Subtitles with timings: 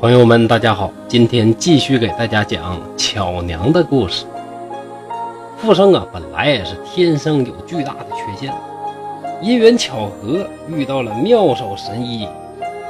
[0.00, 4.24] 朋友们，大家好，今天继续给大家讲巧娘的故事。
[5.62, 8.54] 富生啊，本来也是天生有巨大的缺陷，
[9.42, 12.26] 因缘巧合遇到了妙手神医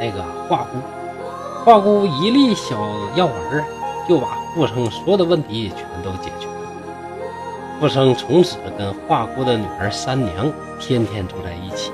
[0.01, 0.79] 那个华姑。
[1.65, 2.77] 华姑一粒小
[3.17, 3.65] 药丸，
[4.09, 6.53] 就把富生所有的问题全都解决了。
[7.81, 11.91] 富生从此跟华姑的女儿三娘天天住在一起。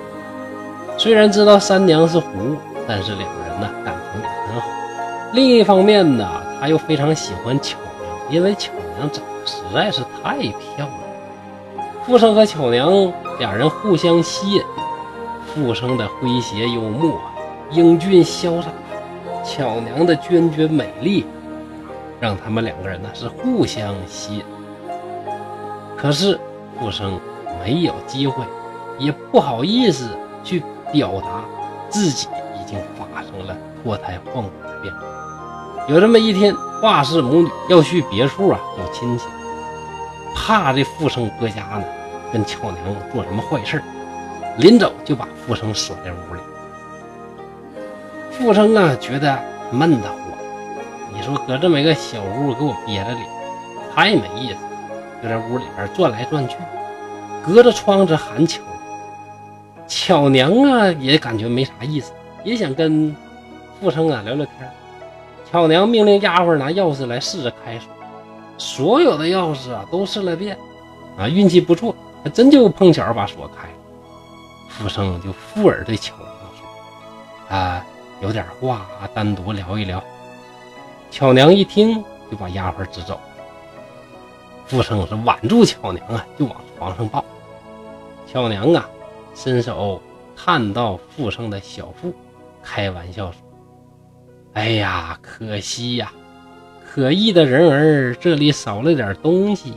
[0.99, 2.29] 虽然知道三娘是狐，
[2.87, 4.67] 但是两人呢感情也很好。
[5.33, 6.29] 另一方面呢，
[6.61, 10.91] 他又非常喜欢巧娘，因为巧娘长得实在是太漂亮。
[12.05, 14.63] 富生和巧娘俩人互相吸引，
[15.47, 17.19] 富生的诙谐幽默、
[17.71, 18.69] 英俊潇洒，
[19.45, 21.25] 巧娘的娟娟美丽，
[22.21, 24.45] 让他们两个人呢是互相吸引。
[25.97, 26.39] 可是
[26.79, 27.19] 富生
[27.65, 28.45] 没有机会，
[28.99, 30.09] 也不好意思
[30.45, 31.45] 去表达
[31.89, 35.01] 自己已经发生了脱胎换骨的变化。
[35.89, 39.25] 有这么一天，华氏母女要去别处啊走亲戚，
[40.47, 41.83] 怕这富生搁家呢
[42.33, 43.83] 跟巧娘做什么坏事
[44.59, 46.41] 临走就把富生锁在屋里。
[48.31, 49.37] 富生啊觉得
[49.73, 50.19] 闷得慌，
[51.13, 53.19] 你说搁这么一个小屋给我憋着里，
[53.93, 54.59] 太没意思，
[55.21, 56.57] 就在屋里边转来转去，
[57.45, 58.63] 隔着窗子喊巧。
[59.89, 62.13] 巧娘啊也感觉没啥意思，
[62.45, 63.17] 也想跟
[63.81, 64.71] 富生啊聊聊天。
[65.51, 67.89] 巧娘命令丫鬟拿钥匙来试着开锁，
[68.59, 70.57] 所有的钥匙啊都试了遍，
[71.19, 73.75] 啊运气不错，还真就碰巧把锁开了。
[74.69, 76.67] 富生就附耳对巧娘说
[77.57, 77.85] ：“啊，
[78.21, 80.03] 有点话单独聊一聊。”
[81.11, 83.19] 巧娘一听就把丫鬟支走。
[84.67, 87.25] 富生是挽住巧娘啊，就往床上抱。
[88.27, 88.89] 巧娘啊，
[89.35, 90.03] 伸手
[90.35, 92.13] 探到富生的小腹，
[92.63, 93.41] 开玩笑说。
[94.55, 96.13] 哎呀，可惜呀，
[96.97, 99.77] 可疑的人儿这里少了点东西呀。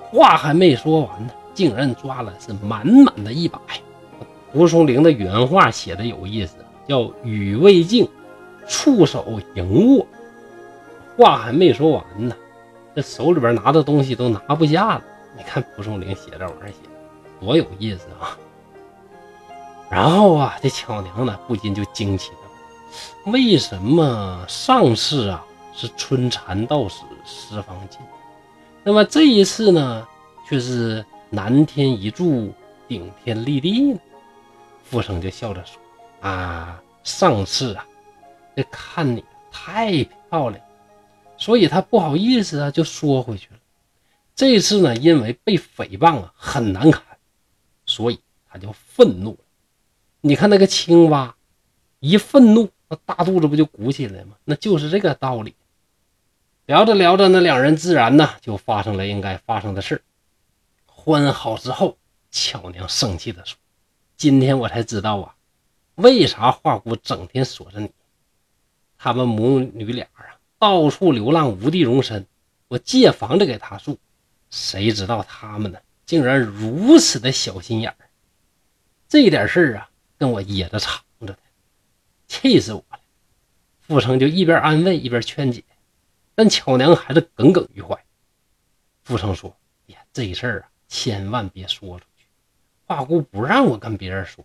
[0.00, 3.60] 话还没说完呢，竟然抓了是满满的一把。
[4.50, 6.56] 蒲松龄的原话写的有意思，
[6.88, 8.08] 叫“语未尽，
[8.66, 10.06] 触手盈握”。
[11.18, 12.34] 话还没说完呢，
[12.96, 15.04] 这手里边拿的东西都拿不下了。
[15.36, 16.76] 你看蒲松龄写这玩意儿写
[17.42, 18.32] 多有意思啊！
[19.90, 23.32] 然后啊，这巧娘呢不禁就惊奇了。
[23.32, 27.98] 为什么上次啊是春蚕到死丝方尽，
[28.84, 30.06] 那么这一次呢
[30.48, 32.52] 却是南天一柱
[32.86, 33.98] 顶天立地呢？
[34.84, 35.80] 富生就笑着说
[36.20, 37.86] ：“啊，上次啊，
[38.54, 40.62] 这看你太漂亮，
[41.38, 43.58] 所以他不好意思啊就说回去了。
[44.34, 47.02] 这次呢，因为被诽谤啊很难堪，
[47.86, 49.38] 所以他就愤怒了。
[50.20, 51.34] 你看那个青蛙，
[52.00, 54.36] 一愤怒。”那大肚子不就鼓起来吗？
[54.44, 55.54] 那就是这个道理。
[56.66, 60.02] 聊着聊着，那两人自然呢就发生了应该发生的事
[60.86, 61.98] 欢好之后，
[62.30, 63.58] 巧娘生气地说
[64.16, 65.34] ：“今天我才知道啊，
[65.96, 67.90] 为啥华姑整天锁着你？
[68.96, 72.24] 他们母女俩啊，到处流浪，无地容身。
[72.68, 73.98] 我借房子给他住，
[74.48, 77.96] 谁知道他们呢，竟然如此的小心眼儿。
[79.08, 81.36] 这点事儿啊，跟我掖着藏着。”
[82.28, 83.00] 气死我了！
[83.80, 85.64] 傅成就一边安慰一边劝解，
[86.34, 88.04] 但巧娘还是耿耿于怀。
[89.02, 89.56] 傅成说
[89.86, 92.26] ：“呀，这事儿啊，千万别说出去。
[92.86, 94.44] 华姑不让我跟别人说。”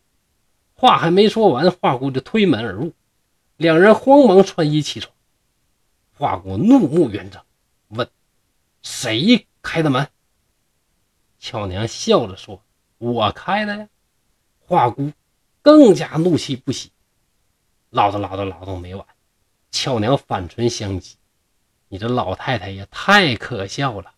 [0.79, 2.93] 话还没说完，华姑就推门而入，
[3.55, 5.11] 两人慌忙穿衣起床。
[6.13, 7.41] 华姑怒目圆睁，
[7.87, 8.07] 问
[8.83, 10.07] ：“谁开的门？”
[11.39, 12.61] 巧娘笑着说
[12.99, 13.89] ：“我开的呀。”
[14.59, 15.11] 华姑
[15.61, 16.91] 更加怒气不息。
[17.89, 19.07] 唠叨唠叨唠叨没完，
[19.71, 21.13] 巧娘反唇相讥
[21.89, 24.11] ：“你这老太太也太可笑了！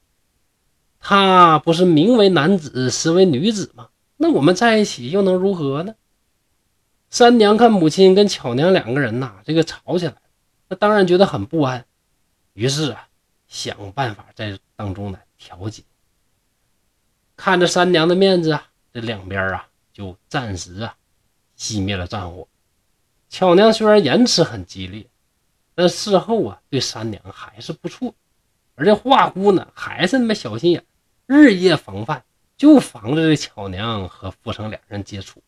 [1.00, 3.89] 她不是名为男子，实为女子吗？
[4.18, 5.95] 那我们在一起又能如何呢？”
[7.10, 10.16] 三娘看母亲跟巧娘两个人呐，这个吵起来，
[10.68, 11.86] 那当然觉得很不安，
[12.54, 13.07] 于是啊，
[13.48, 15.83] 想办法在当中呢调解。
[17.36, 20.95] 看着三娘的面子啊，这两边啊就暂时啊
[21.57, 22.48] 熄灭了战火。
[23.30, 25.07] 巧娘虽然言辞很激烈，
[25.79, 28.13] 但事后啊，对三娘还是不错。
[28.75, 30.83] 而这华姑呢，还是那么小心眼，
[31.25, 32.25] 日夜防范，
[32.57, 35.41] 就防着这巧娘和傅成两人接触。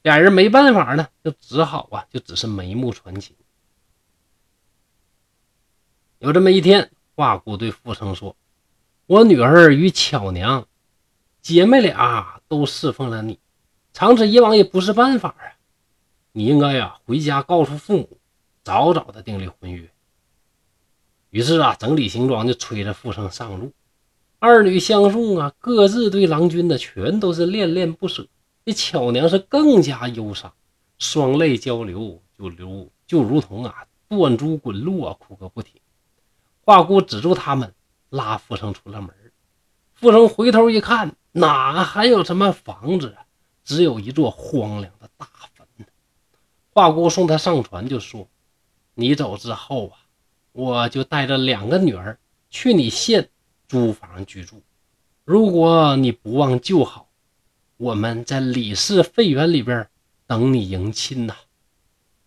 [0.00, 3.36] 俩人没办法呢，就只好啊，就只是眉目传情。
[6.18, 8.34] 有这么一天，华姑对傅生说
[9.04, 10.66] ：“我女儿与巧娘
[11.42, 13.38] 姐妹俩都侍奉了你，
[13.92, 15.60] 长此以往也不是办法啊！
[16.32, 18.18] 你应该呀回家告诉父母，
[18.64, 19.90] 早早的订立婚约。”
[21.30, 23.72] 于是啊，整理行装就催着傅生上路。
[24.38, 28.26] 二女相送啊，各自对郎君的全都是恋恋不舍。
[28.64, 30.52] 这巧娘是更加忧伤，
[30.98, 35.80] 双泪交流，就流就如同啊断珠滚落啊，哭个不停。
[36.64, 37.74] 华姑止住他们，
[38.10, 39.10] 拉傅生出了门。
[39.94, 43.16] 傅生回头一看，哪还有什么房子？
[43.64, 45.66] 只有一座荒凉的大坟。
[46.72, 48.28] 华姑送他上船，就说
[48.94, 49.98] ：“你走之后啊，
[50.52, 52.18] 我就带着两个女儿
[52.50, 53.28] 去你县
[53.68, 54.62] 租房居住。
[55.24, 57.08] 如果你不忘旧好。”
[57.78, 59.88] 我们在李氏废园里边
[60.28, 61.34] 等你迎亲呐，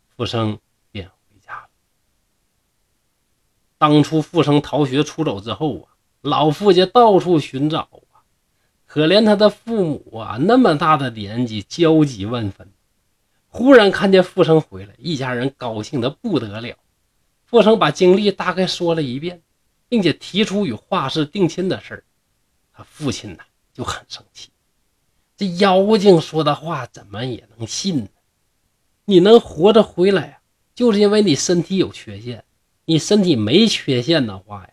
[0.09, 0.59] 傅生
[0.91, 1.69] 便回家了。
[3.77, 8.27] 当初傅生逃学出走之后啊，老傅家到处寻找啊，
[8.85, 12.69] 可怜他的父母啊，那么大的年纪焦急万分。
[13.57, 16.75] 忽然看见傅生回来，一家人高兴的不得了。
[17.45, 19.41] 傅生把经历大概说了一遍，
[19.87, 22.03] 并且提出与华氏定亲的事儿，
[22.73, 23.39] 他父亲呢
[23.73, 24.49] 就很生气。
[25.37, 28.09] 这妖精说的话怎么也能信呢？
[29.05, 30.39] 你能活着回来啊，
[30.75, 32.43] 就是因为你身体有缺陷。
[32.83, 34.71] 你身体没缺陷的话呀，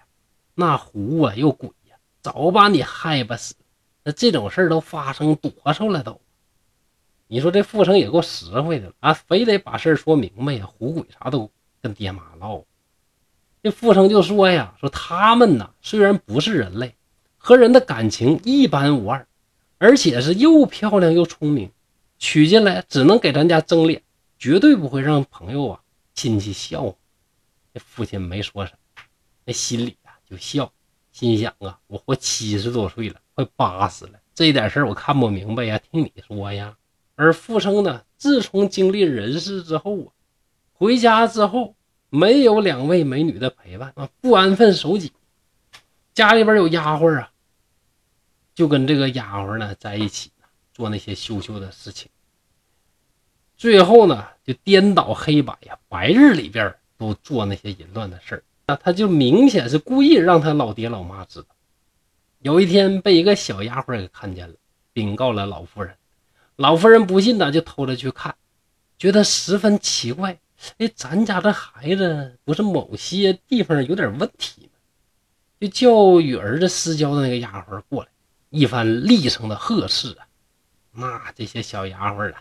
[0.56, 3.55] 那狐啊又鬼呀，早把你害不死。
[4.02, 6.20] 那这种事儿都发生多少了都？
[7.32, 11.50] 你说这富生也够实惠的了啊，非得把事儿说明白呀，狐鬼啥都
[11.81, 12.62] 跟爹妈唠。
[13.62, 16.94] 这富生就说呀，说他们呐虽然不是人类，
[17.38, 19.26] 和人的感情一般无二。
[19.79, 21.73] 而且是又漂亮又聪明，
[22.19, 24.02] 娶进来只能给咱家争脸，
[24.38, 25.81] 绝对不会让朋友啊
[26.12, 26.94] 亲戚笑话。
[27.73, 29.02] 这父亲没说什么，
[29.46, 30.70] 那心里啊就笑，
[31.12, 36.76] 心想啊，我活七十多岁了，快八十了，这点事儿我看不明白呀，听你说呀。
[37.23, 40.11] 而傅生呢，自从经历人事之后啊，
[40.73, 41.77] 回家之后
[42.11, 45.13] 没有两位美女的陪伴啊，不安分守己，
[46.15, 47.31] 家里边有丫鬟啊。
[48.57, 50.33] 就跟这个丫鬟呢在一起
[50.75, 52.11] 做那些羞羞的事情，
[53.57, 61.49] 最后呢就颠倒黑白呀，白日里边都做那些淫乱的事儿，那他就明显是故意让他老爹老妈知道。
[62.41, 64.57] 有一天被一个小丫鬟给看见了，
[64.93, 65.95] 禀告了老夫人。
[66.62, 68.37] 老夫人不信呢，就偷着去看，
[68.97, 70.38] 觉得十分奇怪。
[70.79, 74.79] 哎，咱家的孩子不是某些地方有点问题吗？
[75.59, 78.09] 就叫与儿子私交的那个丫鬟过来。
[78.50, 80.29] 一番厉声的呵斥啊，
[80.93, 82.41] 那这些小丫鬟啊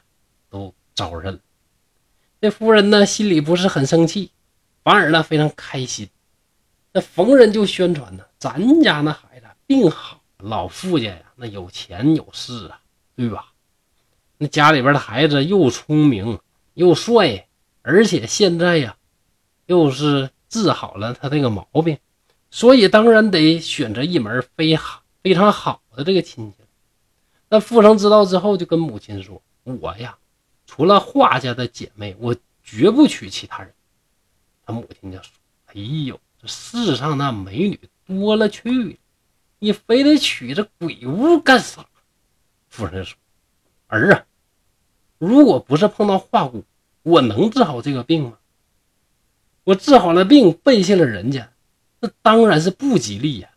[0.51, 1.39] 都招认了。
[2.39, 4.29] 这夫人呢心里不是很生气，
[4.83, 6.07] 反而呢非常开心。
[6.93, 12.79] 那逢人就宣传呢，咱家那孩子病好，老傅家呀那有钱有势啊，
[13.15, 13.50] 对吧？
[14.41, 16.39] 那家里边的孩子又聪明
[16.73, 17.47] 又帅，
[17.83, 18.97] 而且现在呀
[19.67, 21.99] 又是治好了他这个毛病，
[22.49, 25.79] 所以当然得选择一门非好非常好。
[25.95, 26.57] 的这个亲戚，
[27.49, 30.17] 那富生知道之后，就跟母亲说：“我呀，
[30.65, 33.71] 除了华家的姐妹，我绝不娶其他人。”
[34.65, 35.29] 他母亲就说
[35.67, 38.95] ：“哎呦，这世上那美女多了去了，
[39.59, 41.85] 你非得娶这鬼物干啥？”
[42.69, 43.17] 夫人说
[43.87, 44.25] ：“儿啊，
[45.21, 46.63] 如果不是碰到华姑，
[47.03, 48.39] 我能治好这个病吗？
[49.63, 51.53] 我治好了病，背弃了人家，
[51.99, 53.51] 那当然是不吉利呀。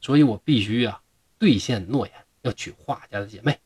[0.00, 1.00] 所以我必须呀。”
[1.40, 3.58] 兑现诺言，要娶华家的姐妹。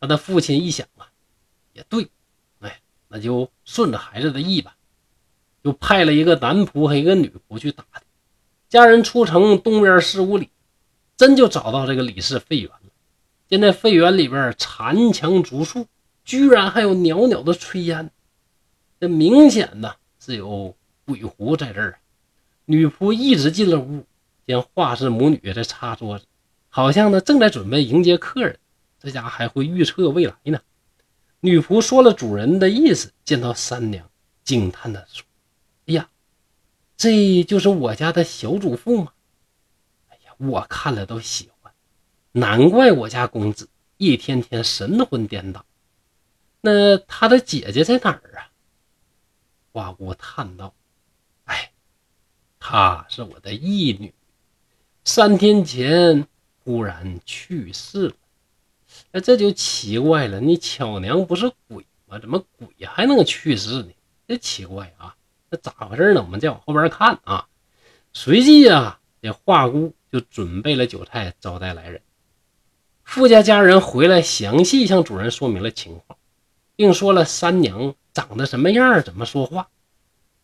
[0.00, 1.12] 他的父亲一想啊，
[1.74, 2.08] 也对，
[2.60, 4.74] 哎，那就顺着孩子的意吧，
[5.62, 8.02] 就派了一个男仆和一个女仆去打听。
[8.70, 10.48] 家人出城东边十五里，
[11.18, 12.70] 真就找到这个李氏废园
[13.48, 13.48] 了。
[13.48, 15.86] 见这废园里边残墙竹树，
[16.24, 18.10] 居然还有袅袅的炊烟，
[19.00, 21.98] 这明显呢是有鬼狐在这儿。
[22.64, 24.04] 女仆一直进了屋。
[24.46, 26.26] 见画室母女在擦桌子，
[26.68, 28.58] 好像呢正在准备迎接客人。
[29.00, 30.60] 这家还会预测未来呢。
[31.40, 34.06] 女仆说了主人的意思，见到三娘，
[34.44, 35.24] 惊叹的说
[35.88, 36.10] ：“哎呀，
[36.98, 39.12] 这就是我家的小主妇吗？
[40.10, 41.53] 哎呀，我看了都喜欢，
[42.36, 45.64] 难怪我家公子一天天神魂颠倒。
[46.60, 48.50] 那他的姐姐在哪儿啊？”
[49.72, 50.74] 花姑叹道
[51.46, 51.70] ：“哎，
[52.58, 54.12] 她是我的义女。”
[55.06, 56.26] 三天前，
[56.64, 58.14] 忽然去世了。
[59.12, 62.18] 那这就奇怪了，你巧娘不是鬼吗？
[62.18, 63.90] 怎么鬼还能去世呢？
[64.26, 65.14] 这奇怪啊！
[65.50, 66.22] 那咋回事呢？
[66.22, 67.46] 我们再往后边看啊。
[68.12, 72.00] 随即啊，这华姑就准备了酒菜招待来人。
[73.04, 76.18] 富家家人回来，详细向主人说明了情况，
[76.74, 79.68] 并说了三娘长得什么样，怎么说话。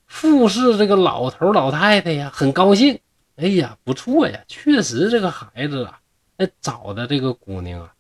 [0.07, 3.01] 富氏这个老头老太太呀，很高兴。
[3.37, 6.01] 哎呀，不错呀，确实这个孩子啊，
[6.37, 7.95] 那找的这个姑娘啊，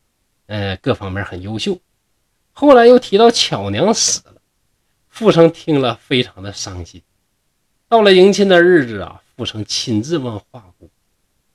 [0.47, 1.79] 呃，各方面很优秀。
[2.52, 4.35] 后来又提到巧娘死了，
[5.09, 7.02] 富生听了非常的伤心。
[7.88, 10.90] 到了迎亲的日子啊，富生亲自问华姑，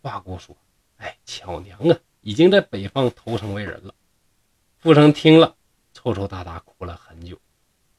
[0.02, 0.56] 华姑说
[0.98, 3.94] ：“哎，巧娘啊，已经在北方投生为人了。”
[4.82, 5.56] 富生听了，
[5.94, 7.38] 抽抽搭搭哭了很久。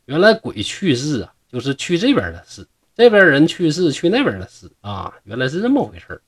[0.04, 2.64] 原来鬼去世啊，就是去这边的事；
[2.94, 5.14] 这边人去世，去那边的事啊。
[5.22, 6.20] 原来是这么回事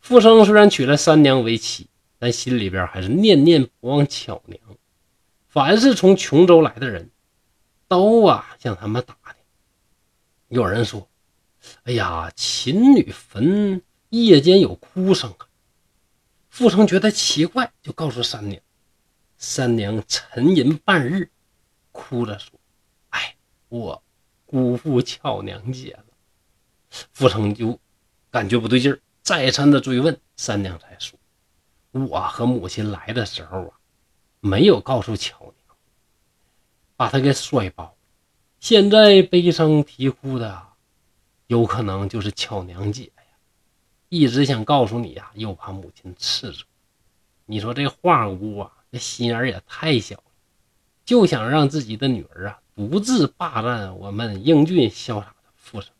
[0.00, 1.88] 富生虽然娶了三娘为妻，
[2.18, 4.60] 但心里边还是念念不忘巧娘。
[5.48, 7.10] 凡是从琼州来的人，
[7.88, 9.34] 都啊向他们打听。
[10.48, 11.08] 有人说。
[11.84, 15.48] 哎呀，秦女坟夜间有哭声啊！
[16.54, 18.62] 傅成觉得奇怪，就告诉三娘。
[19.38, 21.28] 三娘沉吟半日，
[21.90, 22.52] 哭着说
[23.10, 23.34] ：“哎，
[23.68, 24.00] 我
[24.46, 26.04] 辜负巧娘姐了。”
[27.12, 27.80] 傅成就
[28.30, 31.18] 感觉不对劲儿，再三的追问，三娘才说
[31.90, 33.74] ：“我和母亲来的时候啊，
[34.38, 35.76] 没有告诉巧娘，
[36.94, 37.94] 把她给摔包了。
[38.60, 40.68] 现在悲伤啼哭的。”
[41.48, 43.12] 有可能就是巧娘姐，
[44.14, 46.58] 一直想告诉你呀，又怕母亲斥责。
[47.46, 50.22] 你说这华姑啊，这心眼也太小了，
[51.04, 55.90] 就想让自己的女儿啊独自霸占我们英俊潇洒的父生。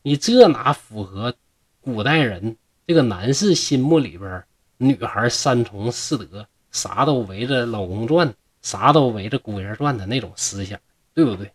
[0.00, 1.34] 你这哪符合
[1.82, 4.42] 古代人这个男士心目里边
[4.78, 10.80] 女孩三从四德，啥都围着老公转，啥都围着姑爷转的那种思想，
[11.12, 11.52] 对不对？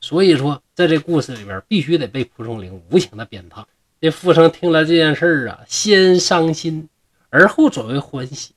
[0.00, 3.64] 所以说，在这故事里边，必须得被蒲松龄无情的鞭挞。
[4.02, 6.88] 这富生听了这件事儿啊，先伤心，
[7.30, 8.56] 而后转为欢喜。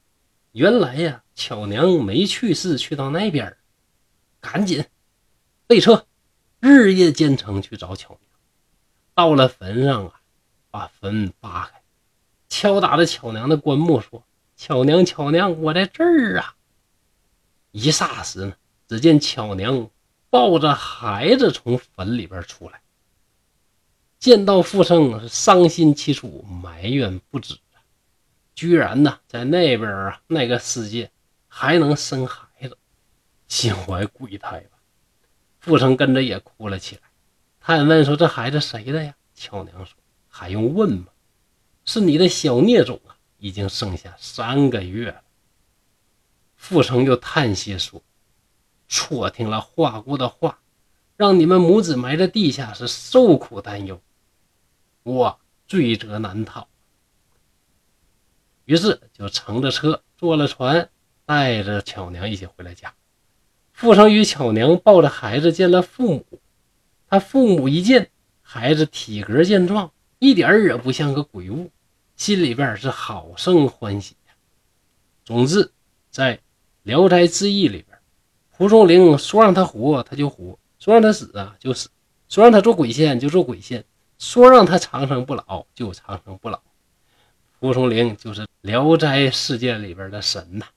[0.53, 3.55] 原来呀，巧娘没去世，去到那边
[4.41, 4.83] 赶紧
[5.67, 6.07] 备车，
[6.59, 8.31] 日夜兼程去找巧娘。
[9.13, 10.13] 到了坟上啊，
[10.71, 11.79] 把坟扒开，
[12.49, 14.25] 敲打着巧娘的棺木，说
[14.57, 16.55] ：“巧娘，巧娘，我在这儿啊！”
[17.69, 18.55] 一霎时呢，
[18.87, 19.91] 只见巧娘。
[20.31, 22.81] 抱着孩子从坟里边出来，
[24.25, 27.77] 见到富生，伤心凄楚，埋怨不止啊！
[28.55, 31.11] 居然呢，在那边啊，那个世界
[31.47, 32.75] 还能生孩子，
[33.47, 34.79] 心怀鬼胎吧？
[35.59, 37.01] 富生跟着也哭了起来，
[37.61, 39.95] 探问说：“这孩子谁的呀？”巧娘说
[40.27, 41.09] ：“还用问吗？
[41.85, 45.21] 是你的小孽种啊，已经剩下三个月了。”
[46.57, 48.01] 富生又叹息说。
[48.87, 50.61] 错听了华姑的话，
[51.15, 54.01] 让你们母子埋在地下是受苦担忧，
[55.05, 56.67] 我罪责难逃。
[58.65, 60.89] 于是就乘着车，坐了船，
[61.27, 62.91] 带着巧娘一起回了家。
[63.71, 66.41] 富生与巧娘抱着孩子见了父母，
[67.07, 68.09] 他父母一见
[68.41, 71.69] 孩子体格健壮，一点也不像个鬼物，
[72.15, 74.33] 心里边是好生欢喜呀。
[75.23, 75.71] 总之，
[76.09, 76.37] 在
[76.81, 77.95] 《聊斋志异》里边。
[78.57, 81.89] 蒲松龄说让他活，他就活；说让他死啊，就死；
[82.27, 83.83] 说让他做鬼仙，就做鬼仙；
[84.17, 86.61] 说让他长生不老，就长生不老。
[87.59, 90.67] 蒲松龄就是《聊斋》世界里边的神呐。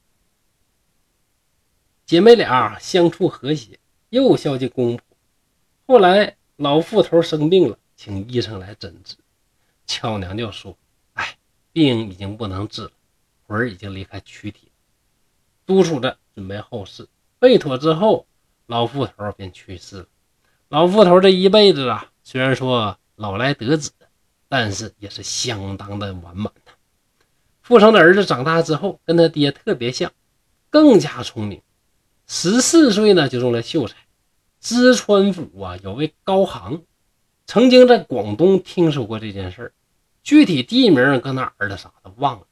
[2.06, 3.78] 姐妹俩相处和谐，
[4.08, 5.04] 又孝敬公婆。
[5.86, 9.16] 后来老妇头生病了，请医生来诊治。
[9.86, 10.76] 巧娘就说
[11.14, 11.36] ：“哎，
[11.72, 12.90] 病已经不能治了，
[13.46, 14.70] 魂儿已经离开躯体，
[15.66, 18.26] 督促着准备后事。”备妥之后，
[18.66, 20.06] 老妇头便去世了。
[20.68, 23.92] 老妇头这一辈子啊，虽然说老来得子，
[24.48, 26.72] 但是也是相当的完满的。
[27.60, 30.10] 富生的儿子长大之后，跟他爹特别像，
[30.70, 31.60] 更加聪明。
[32.26, 33.96] 十四岁呢，就中了秀才。
[34.62, 36.84] 淄川府啊，有位高行，
[37.46, 39.72] 曾经在广东听说过这件事儿，
[40.22, 42.46] 具体地名搁哪儿的啥的忘了。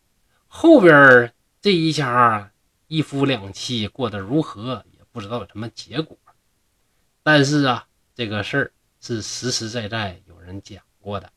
[0.49, 1.33] 后边
[1.63, 2.51] 这一家。
[2.89, 6.17] 一夫两妻过得如何也不知道有什么结果，
[7.25, 11.31] 但是啊，这个事儿是实实在在有人讲过的。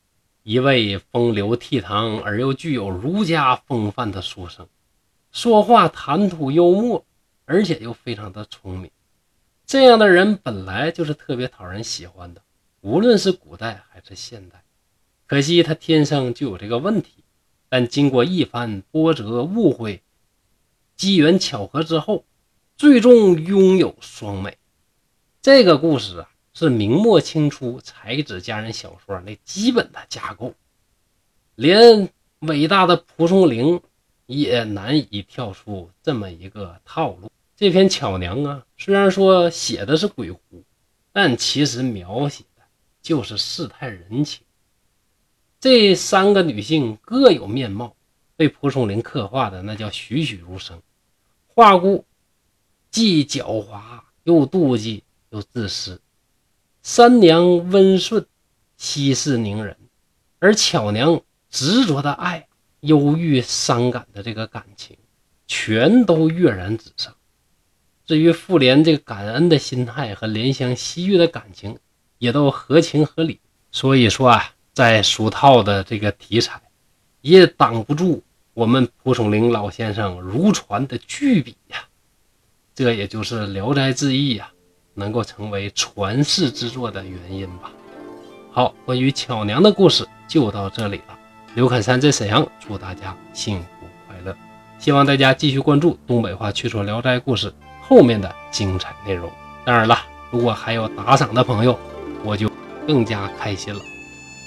[0.43, 4.67] 一位风流倜傥而又具有儒家风范的书生，
[5.31, 7.05] 说话谈吐幽默，
[7.45, 8.89] 而且又非常的聪明。
[9.67, 12.41] 这样的人本来就是特别讨人喜欢的，
[12.81, 14.63] 无论是古代还是现代。
[15.27, 17.23] 可惜他天生就有这个问题，
[17.67, 20.01] 但经过一番波折、误会、
[20.95, 22.25] 机缘巧合之后，
[22.75, 24.57] 最终拥有双美。
[25.41, 30.53] 这个故事啊，是明末清初才子佳人小说那基本的架构，
[31.55, 33.81] 连伟大的蒲松龄
[34.25, 37.31] 也难以跳出这么一个套路。
[37.55, 40.39] 这篇《巧娘》啊，虽然说写的是鬼狐，
[41.11, 42.63] 但其实描写的
[43.01, 44.45] 就是世态人情。
[45.59, 47.95] 这三个女性各有面貌，
[48.37, 50.81] 被蒲松龄刻画的那叫栩栩如生。
[51.47, 52.05] 花姑
[52.89, 53.81] 既狡猾
[54.23, 55.99] 又妒忌又自私，
[56.91, 58.25] 三娘温顺
[58.75, 59.77] 息事宁人，
[60.39, 62.47] 而巧娘执着的爱、
[62.79, 64.97] 忧郁伤感的这个感情，
[65.45, 67.15] 全都跃然纸上。
[68.07, 71.77] 至于妇联这个感恩的心态和怜香惜玉的感情，
[72.17, 73.39] 也都合情合理。
[73.71, 74.55] 所以说啊。
[74.73, 76.61] 在俗套的这个题材，
[77.21, 81.85] 也挡不住我们蒲松龄老先生如传的巨笔呀。
[82.73, 84.53] 这也就是《聊斋志异》呀
[84.93, 87.71] 能够成为传世之作的原因吧。
[88.51, 91.17] 好，关于巧娘的故事就到这里了。
[91.55, 93.65] 刘侃山在沈阳，祝大家幸福
[94.07, 94.35] 快乐。
[94.77, 99.29] 希望大家继续关注东北话趣说聊斋故事后面的精彩内容。
[99.65, 99.97] 当然了，
[100.31, 101.77] 如果还有打赏的朋友，
[102.23, 102.49] 我就
[102.87, 103.81] 更加开心了。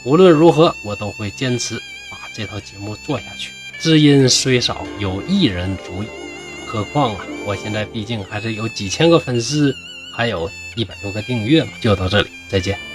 [0.04, 1.76] 无论如何，我都会坚持
[2.10, 3.52] 把这套节目做下去。
[3.78, 6.06] 知音虽少，有一人足矣。
[6.66, 9.74] 何况啊，我现在毕竟还是有几千个粉丝，
[10.12, 11.72] 还有一百多个订阅嘛。
[11.80, 12.91] 就到这里，再见。